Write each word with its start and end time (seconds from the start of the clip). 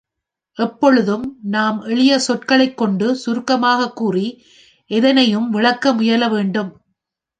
எப்பொழுதும் 0.57 1.37
நாம் 1.43 1.81
எளிய 1.81 2.19
சொற்களைக் 2.19 2.77
கொண்டு 2.77 3.15
சுருக்கமாகக் 3.15 3.95
கூறி 3.95 4.43
எதனையும் 4.91 5.49
விளக்க 5.49 5.93
முயல 5.93 6.29
வேண்டும். 6.29 6.71